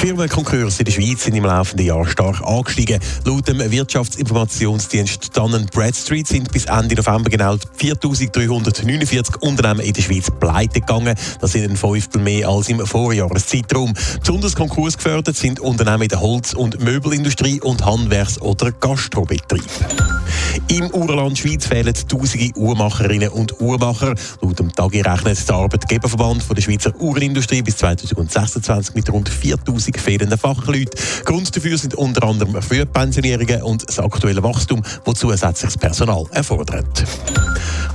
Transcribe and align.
Die 0.00 0.06
Firmenkonkurse 0.06 0.78
in 0.78 0.84
der 0.84 0.92
Schweiz 0.92 1.24
sind 1.24 1.34
im 1.34 1.44
laufenden 1.44 1.84
Jahr 1.84 2.06
stark 2.06 2.40
angestiegen. 2.42 3.00
Laut 3.24 3.48
dem 3.48 3.58
Wirtschaftsinformationsdienst 3.58 5.36
Dun 5.36 5.66
Bradstreet 5.72 6.28
sind 6.28 6.52
bis 6.52 6.66
Ende 6.66 6.94
November 6.94 7.28
genau 7.28 7.54
4.349 7.54 9.38
Unternehmen 9.40 9.80
in 9.80 9.92
der 9.92 10.02
Schweiz 10.02 10.30
pleite 10.38 10.82
gegangen. 10.82 11.16
Das 11.40 11.50
sind 11.50 11.68
ein 11.68 11.76
Fünftel 11.76 12.22
mehr 12.22 12.48
als 12.48 12.68
im 12.68 12.86
Vorjahreszeitraum. 12.86 13.92
Besonders 14.20 14.54
konkursgefördert 14.54 15.36
sind 15.36 15.58
Unternehmen 15.58 16.04
in 16.04 16.10
der 16.10 16.20
Holz- 16.20 16.54
und 16.54 16.80
Möbelindustrie 16.80 17.60
und 17.60 17.84
Handwerks- 17.84 18.40
oder 18.40 18.70
Gastrobetrieb. 18.70 19.64
Im 20.68 20.90
Urland 20.90 21.38
Schweiz 21.38 21.66
fehlen 21.66 21.94
tausende 22.08 22.50
Uhrmacherinnen 22.56 23.28
und 23.30 23.60
Uhrmacher. 23.60 24.14
Laut 24.40 24.58
dem 24.58 24.72
Tagi 24.72 25.00
rechnet 25.00 25.48
der 25.48 25.56
Arbeitgeberverband 25.56 26.42
von 26.42 26.54
der 26.54 26.62
Schweizer 26.62 26.92
Uhrenindustrie 27.00 27.62
bis 27.62 27.76
2026 27.78 28.94
mit 28.94 29.10
rund 29.12 29.28
4000 29.28 29.98
fehlenden 29.98 30.38
Fachleuten. 30.38 31.00
Grund 31.24 31.54
dafür 31.54 31.78
sind 31.78 31.94
unter 31.94 32.26
anderem 32.26 32.60
Frühpensionierungen 32.60 33.62
und 33.62 33.88
das 33.88 33.98
aktuelle 33.98 34.42
Wachstum, 34.42 34.82
das 35.04 35.14
zusätzliches 35.14 35.78
Personal 35.78 36.24
erfordert. 36.32 37.04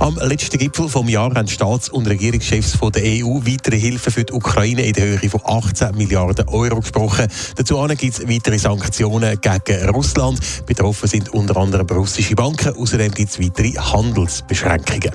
Am 0.00 0.16
letzten 0.16 0.58
Gipfel 0.58 0.88
vom 0.88 1.08
Jahr 1.08 1.34
haben 1.34 1.48
Staats- 1.48 1.88
und 1.88 2.06
Regierungschefs 2.08 2.76
von 2.76 2.90
der 2.92 3.02
EU 3.04 3.40
weitere 3.46 3.78
Hilfe 3.78 4.10
für 4.10 4.24
die 4.24 4.32
Ukraine 4.32 4.82
in 4.82 4.92
der 4.92 5.20
Höhe 5.20 5.30
von 5.30 5.40
18 5.44 5.94
Milliarden 5.96 6.48
Euro 6.48 6.80
gesprochen. 6.80 7.28
Dazu 7.56 7.82
gibt 7.96 8.18
es 8.18 8.28
weitere 8.28 8.58
Sanktionen 8.58 9.40
gegen 9.40 9.88
Russland. 9.90 10.40
Betroffen 10.66 11.08
sind 11.08 11.32
unter 11.32 11.56
anderem 11.56 11.86
russische 11.86 12.33
Banken. 12.34 12.76
Außerdem 12.76 13.12
gibt 13.12 13.30
es 13.30 13.40
weitere 13.40 13.72
Handelsbeschränkungen. 13.72 15.12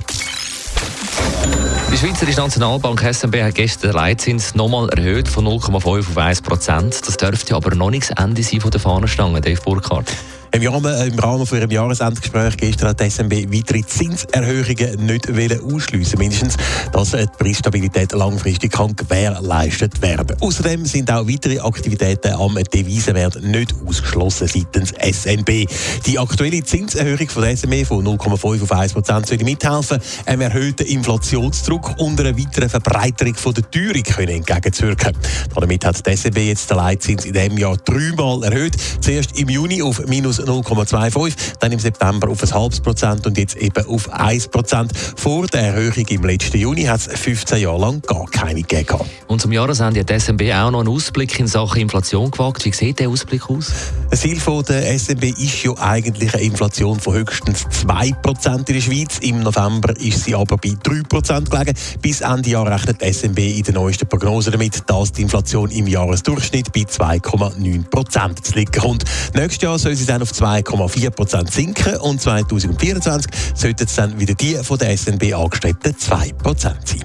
Die 1.92 1.98
Schweizerische 1.98 2.40
Nationalbank 2.40 3.02
SNB 3.02 3.42
hat 3.42 3.56
gestern 3.56 3.92
den 3.92 3.96
Leitzins 3.96 4.56
nochmal 4.56 4.90
erhöht 4.90 5.28
von 5.28 5.46
0,5 5.46 6.00
auf 6.00 6.18
1 6.18 6.42
Prozent. 6.42 7.08
Das 7.08 7.18
dürfte 7.18 7.56
aber 7.56 7.76
noch 7.76 7.90
nicht 7.90 8.12
das 8.12 8.24
Ende 8.24 8.44
sein 8.44 8.62
von 8.62 8.72
der 8.72 8.80
Fahnenstange, 8.80 9.42
Dave 9.42 9.62
Burkhardt. 9.62 10.12
Im 10.52 10.68
Rahmen, 10.68 11.08
Im 11.08 11.20
Rahmen 11.20 11.46
von 11.46 11.60
ihrem 11.60 11.70
Jahresendgespräch 11.70 12.58
gestern 12.58 12.90
hat 12.90 13.00
die 13.00 13.10
SNB 13.10 13.54
weitere 13.54 13.84
Zinserhöhungen 13.86 15.06
nicht 15.06 15.30
ausschliessen 15.30 16.18
Mindestens, 16.18 16.56
dass 16.92 17.12
die 17.12 17.26
Preisstabilität 17.38 18.14
langfristig 18.14 18.72
kann 18.72 18.96
gewährleistet 18.96 20.02
werden 20.02 20.36
Außerdem 20.42 20.86
sind 20.86 21.12
auch 21.12 21.28
weitere 21.28 21.60
Aktivitäten 21.60 22.34
am 22.34 22.56
Devisenwert 22.56 23.44
nicht 23.44 23.76
ausgeschlossen 23.86 24.48
seitens 24.48 24.90
SNB. 24.90 25.68
Die 26.08 26.18
aktuelle 26.18 26.64
Zinserhöhung 26.64 27.30
von 27.30 27.44
der 27.44 27.56
SNB 27.56 27.86
von 27.86 28.04
0,5 28.04 28.64
auf 28.64 28.72
1 28.72 28.94
Prozent 28.94 29.28
soll 29.28 29.38
mithelfen, 29.44 30.00
einem 30.26 30.42
erhöhten 30.42 30.88
Inflationsdruck 30.88 32.00
und 32.00 32.20
einer 32.20 32.36
weiteren 32.36 32.70
Verbreiterung 32.70 33.36
von 33.36 33.54
der 33.54 33.70
Teuerung 33.70 34.04
können 34.04 34.30
entgegenzuwirken. 34.30 35.16
Damit 35.54 35.86
hat 35.86 36.06
die 36.06 36.18
SNB 36.18 36.38
jetzt 36.38 36.72
den 36.72 36.78
Leitzins 36.78 37.26
in 37.26 37.34
diesem 37.34 37.58
Jahr 37.58 37.78
dreimal 37.78 38.44
erhöht. 38.44 38.76
Zuerst 39.00 39.38
im 39.38 39.50
Juni 39.50 39.84
auf 39.84 40.06
minus 40.08 40.39
0,25, 40.46 41.34
dann 41.60 41.72
im 41.72 41.80
September 41.80 42.30
auf 42.30 42.44
ein 42.44 42.54
halbes 42.54 42.80
Prozent 42.80 43.26
und 43.26 43.38
jetzt 43.38 43.56
eben 43.58 43.86
auf 43.86 44.12
1 44.12 44.48
Prozent. 44.50 44.92
Vor 45.16 45.48
der 45.48 45.62
Erhöhung 45.62 46.06
im 46.08 46.24
letzten 46.24 46.58
Juni 46.58 46.84
hat 46.84 47.02
es 47.02 47.20
15 47.20 47.60
Jahre 47.60 47.80
lang 47.80 48.02
gar 48.02 48.26
keine 48.28 48.62
gegeben. 48.62 49.00
Und 49.28 49.42
zum 49.42 49.52
Jahresende 49.52 50.00
hat 50.00 50.10
die 50.10 50.20
SNB 50.20 50.42
auch 50.54 50.72
noch 50.72 50.80
einen 50.80 50.90
Ausblick 50.90 51.40
in 51.40 51.48
Sachen 51.48 51.82
Inflation 51.82 52.32
gewagt. 52.32 52.66
Wie 52.66 52.72
sieht 52.72 53.00
der 53.00 53.10
Ausblick 53.10 53.50
aus? 53.50 53.72
Das 54.10 54.22
Ziel 54.22 54.40
von 54.40 54.64
der 54.64 54.98
SNB 54.98 55.24
ist 55.24 55.64
ja 55.64 55.74
eigentlich 55.78 56.34
eine 56.34 56.44
Inflation 56.44 57.00
von 57.00 57.14
höchstens 57.14 57.66
2 57.70 58.12
Prozent 58.22 58.70
in 58.70 58.76
der 58.76 58.82
Schweiz. 58.82 59.20
Im 59.20 59.42
November 59.42 59.96
ist 60.00 60.24
sie 60.24 60.36
aber 60.36 60.58
bei 60.58 60.74
3 60.82 61.04
Prozent 61.08 61.52
gelegen. 61.52 61.74
Bis 62.02 62.22
Ende 62.22 62.50
Jahr 62.50 62.68
rechnet 62.70 63.02
die 63.02 63.14
SNB 63.14 63.40
in 63.40 63.64
der 63.64 63.74
neuesten 63.74 64.08
Prognose 64.08 64.52
damit, 64.52 64.82
dass 64.88 65.12
die 65.12 65.22
Inflation 65.22 65.70
im 65.72 65.88
Jahresdurchschnitt 65.88 66.72
bei 66.74 66.82
2,9 66.82 67.90
Prozent 67.90 68.46
zu 68.46 68.54
liegen 68.54 68.72
kommt. 68.72 69.04
Nächstes 69.34 69.62
Jahr 69.62 69.80
soll 69.80 69.96
sie 69.96 70.06
dann 70.06 70.22
auf 70.30 70.42
2,4 70.42 71.10
Prozent 71.10 71.52
sinken 71.52 71.98
und 71.98 72.22
2024 72.22 73.32
sollten 73.56 73.84
es 73.86 73.96
dann 73.96 74.20
wieder 74.20 74.34
die 74.34 74.56
von 74.56 74.78
der 74.78 74.96
SNB 74.96 75.34
angestrebten 75.34 75.98
2 75.98 76.34
Prozent 76.34 76.88
sein. 76.88 77.04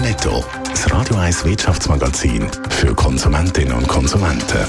Netto, 0.00 0.44
das 0.68 0.90
Radio 0.90 1.16
1 1.16 1.44
Wirtschaftsmagazin 1.44 2.46
für 2.70 2.94
Konsumentinnen 2.94 3.74
und 3.74 3.86
Konsumenten. 3.86 4.66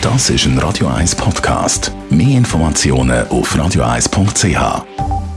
Das 0.00 0.30
ist 0.30 0.46
ein 0.46 0.58
Radio 0.58 0.88
1 0.88 1.14
Podcast. 1.14 1.92
Mehr 2.08 2.38
Informationen 2.38 3.28
auf 3.28 3.54
radio1.ch. 3.54 5.29